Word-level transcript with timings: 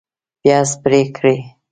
پیاز 0.41 0.69
پرې 0.83 1.01
کړئ 1.15 1.39